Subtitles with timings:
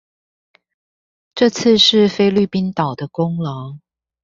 [1.35, 3.77] 這次是菲律賓島的功勞